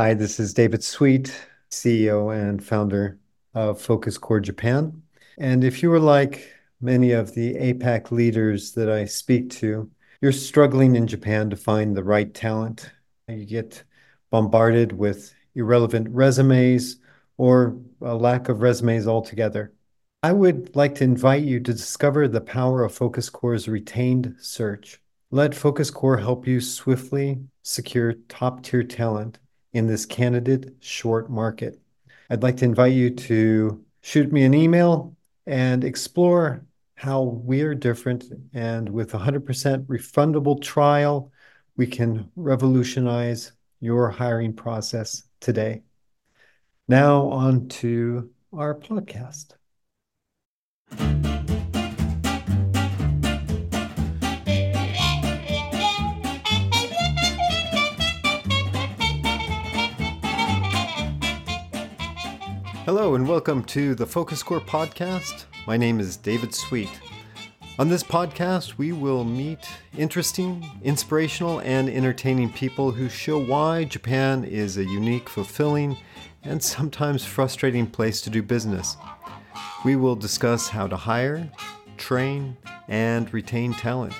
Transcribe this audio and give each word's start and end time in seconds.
Hi, 0.00 0.14
this 0.14 0.38
is 0.38 0.54
David 0.54 0.84
Sweet, 0.84 1.34
CEO 1.72 2.32
and 2.32 2.64
founder 2.64 3.18
of 3.52 3.84
FocusCore 3.84 4.40
Japan. 4.40 5.02
And 5.38 5.64
if 5.64 5.82
you 5.82 5.90
were 5.90 5.98
like 5.98 6.54
many 6.80 7.10
of 7.10 7.34
the 7.34 7.54
APAC 7.54 8.12
leaders 8.12 8.74
that 8.74 8.88
I 8.88 9.06
speak 9.06 9.50
to, 9.54 9.90
you're 10.20 10.30
struggling 10.30 10.94
in 10.94 11.08
Japan 11.08 11.50
to 11.50 11.56
find 11.56 11.96
the 11.96 12.04
right 12.04 12.32
talent. 12.32 12.92
You 13.26 13.44
get 13.44 13.82
bombarded 14.30 14.92
with 14.92 15.34
irrelevant 15.56 16.10
resumes 16.10 17.00
or 17.36 17.76
a 18.00 18.14
lack 18.14 18.48
of 18.48 18.62
resumes 18.62 19.08
altogether. 19.08 19.72
I 20.22 20.32
would 20.32 20.76
like 20.76 20.94
to 20.94 21.04
invite 21.04 21.42
you 21.42 21.58
to 21.58 21.72
discover 21.72 22.28
the 22.28 22.40
power 22.40 22.84
of 22.84 22.96
FocusCore's 22.96 23.66
retained 23.66 24.36
search. 24.38 25.00
Let 25.32 25.56
FocusCore 25.56 26.20
help 26.20 26.46
you 26.46 26.60
swiftly 26.60 27.40
secure 27.64 28.12
top 28.28 28.62
tier 28.62 28.84
talent 28.84 29.40
in 29.72 29.86
this 29.86 30.06
candidate 30.06 30.74
short 30.80 31.30
market. 31.30 31.80
I'd 32.30 32.42
like 32.42 32.56
to 32.58 32.64
invite 32.64 32.92
you 32.92 33.10
to 33.10 33.84
shoot 34.00 34.32
me 34.32 34.44
an 34.44 34.54
email 34.54 35.16
and 35.46 35.84
explore 35.84 36.64
how 36.94 37.22
we're 37.22 37.74
different. 37.74 38.24
And 38.52 38.88
with 38.88 39.14
a 39.14 39.18
100% 39.18 39.86
refundable 39.86 40.60
trial, 40.60 41.32
we 41.76 41.86
can 41.86 42.30
revolutionize 42.36 43.52
your 43.80 44.10
hiring 44.10 44.52
process 44.52 45.24
today. 45.40 45.82
Now, 46.88 47.28
on 47.28 47.68
to 47.68 48.30
our 48.52 48.74
podcast. 48.74 49.57
Hello, 62.88 63.14
and 63.14 63.28
welcome 63.28 63.62
to 63.64 63.94
the 63.94 64.06
FocusCore 64.06 64.64
podcast. 64.64 65.44
My 65.66 65.76
name 65.76 66.00
is 66.00 66.16
David 66.16 66.54
Sweet. 66.54 66.88
On 67.78 67.90
this 67.90 68.02
podcast, 68.02 68.78
we 68.78 68.92
will 68.92 69.24
meet 69.24 69.68
interesting, 69.98 70.64
inspirational, 70.82 71.60
and 71.60 71.90
entertaining 71.90 72.50
people 72.50 72.90
who 72.90 73.10
show 73.10 73.38
why 73.38 73.84
Japan 73.84 74.42
is 74.42 74.78
a 74.78 74.86
unique, 74.86 75.28
fulfilling, 75.28 75.98
and 76.44 76.62
sometimes 76.62 77.26
frustrating 77.26 77.86
place 77.86 78.22
to 78.22 78.30
do 78.30 78.42
business. 78.42 78.96
We 79.84 79.96
will 79.96 80.16
discuss 80.16 80.70
how 80.70 80.86
to 80.86 80.96
hire, 80.96 81.52
train, 81.98 82.56
and 82.88 83.30
retain 83.34 83.74
talent, 83.74 84.14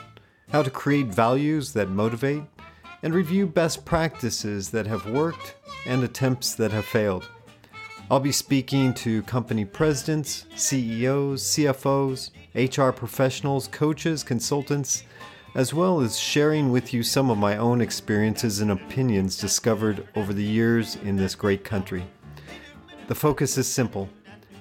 how 0.51 0.63
to 0.63 0.71
create 0.71 1.07
values 1.07 1.73
that 1.73 1.89
motivate, 1.89 2.43
and 3.03 3.15
review 3.15 3.47
best 3.47 3.87
practices 3.87 4.69
that 4.73 4.87
have 4.87 5.07
worked 5.07 5.55
and 5.87 6.05
attempts 6.05 6.55
that 6.57 6.73
have 6.73 6.85
failed. 6.85 7.31
I'll 8.11 8.21
be 8.21 8.33
speaking 8.33 8.95
to 8.95 9.23
company 9.25 9.67
presidents, 9.67 10.47
CEOs, 10.57 11.43
CFOs, 11.43 12.31
HR 12.55 12.91
professionals, 12.91 13.69
coaches, 13.69 14.23
consultants, 14.23 15.03
as 15.55 15.75
well 15.75 16.01
as 16.01 16.19
sharing 16.19 16.73
with 16.73 16.95
you 16.95 17.03
some 17.03 17.29
of 17.29 17.37
my 17.37 17.59
own 17.59 17.83
experiences 17.83 18.63
and 18.63 18.71
opinions 18.71 19.37
discovered 19.37 20.09
over 20.17 20.33
the 20.33 20.43
years 20.43 20.97
in 20.97 21.17
this 21.17 21.35
great 21.35 21.65
country. 21.65 22.03
The 23.09 23.15
focus 23.15 23.59
is 23.59 23.69
simple 23.69 24.09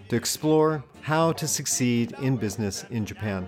to 0.10 0.18
explore 0.18 0.84
how 1.00 1.32
to 1.32 1.48
succeed 1.48 2.16
in 2.22 2.36
business 2.36 2.84
in 2.90 3.06
Japan. 3.06 3.48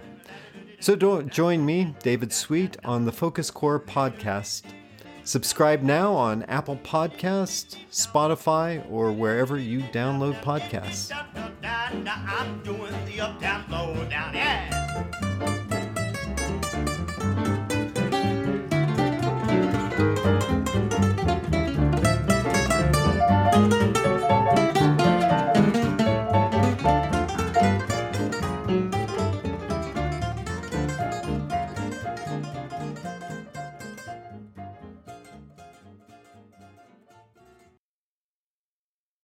So 0.80 0.96
don't 0.96 1.30
join 1.30 1.66
me, 1.66 1.94
David 2.02 2.32
Sweet, 2.32 2.78
on 2.86 3.04
the 3.04 3.12
FocusCore 3.12 3.82
podcast 3.82 4.62
Subscribe 5.30 5.84
now 5.84 6.14
on 6.16 6.42
Apple 6.46 6.78
Podcasts, 6.78 7.76
Spotify, 7.92 8.84
or 8.90 9.12
wherever 9.12 9.60
you 9.60 9.82
download 9.82 10.42
podcasts. 10.42 11.14